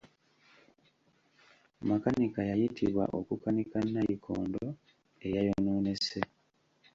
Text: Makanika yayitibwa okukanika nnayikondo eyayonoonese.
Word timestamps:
Makanika 1.87 2.41
yayitibwa 2.49 3.05
okukanika 3.19 3.77
nnayikondo 3.83 4.63
eyayonoonese. 5.25 6.21